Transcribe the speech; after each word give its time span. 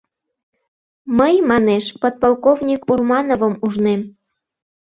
«Мый,— 1.17 1.35
манеш,— 1.49 1.85
подполковник 2.01 2.81
Урмановым 2.91 3.53
ужнем. 3.65 4.01